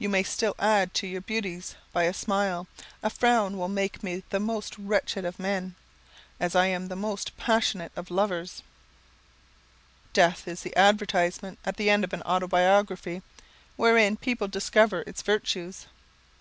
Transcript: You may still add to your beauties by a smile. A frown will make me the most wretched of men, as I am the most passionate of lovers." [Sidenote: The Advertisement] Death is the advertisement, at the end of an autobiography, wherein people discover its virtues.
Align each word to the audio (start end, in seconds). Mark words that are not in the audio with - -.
You 0.00 0.08
may 0.08 0.24
still 0.24 0.56
add 0.58 0.94
to 0.94 1.06
your 1.06 1.20
beauties 1.20 1.76
by 1.92 2.02
a 2.02 2.12
smile. 2.12 2.66
A 3.04 3.08
frown 3.08 3.56
will 3.56 3.68
make 3.68 4.02
me 4.02 4.24
the 4.30 4.40
most 4.40 4.76
wretched 4.76 5.24
of 5.24 5.38
men, 5.38 5.76
as 6.40 6.56
I 6.56 6.66
am 6.66 6.88
the 6.88 6.96
most 6.96 7.36
passionate 7.36 7.92
of 7.94 8.10
lovers." 8.10 8.62
[Sidenote: 10.12 10.12
The 10.12 10.22
Advertisement] 10.22 10.44
Death 10.44 10.48
is 10.48 10.60
the 10.62 10.76
advertisement, 10.76 11.58
at 11.64 11.76
the 11.76 11.88
end 11.88 12.02
of 12.02 12.12
an 12.12 12.22
autobiography, 12.22 13.22
wherein 13.76 14.16
people 14.16 14.48
discover 14.48 15.04
its 15.06 15.22
virtues. 15.22 15.86